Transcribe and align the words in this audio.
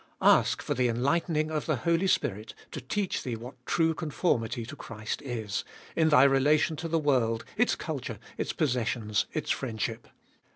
Ask 0.23 0.63
for 0.63 0.73
the 0.73 0.87
enlightening 0.87 1.51
of 1.51 1.67
the 1.67 1.75
Holy 1.75 2.07
Spirit 2.07 2.55
to 2.71 2.81
teach 2.81 3.21
thee 3.21 3.35
what 3.35 3.63
true 3.67 3.93
conformity 3.93 4.65
to 4.65 4.75
Christ 4.75 5.21
is, 5.21 5.63
in 5.95 6.09
thy 6.09 6.23
relation 6.23 6.75
to 6.77 6.87
the 6.87 6.97
world, 6.97 7.45
its 7.55 7.75
culture, 7.75 8.17
its 8.35 8.51
possessions, 8.51 9.27
its 9.31 9.51
friendship. 9.51 10.07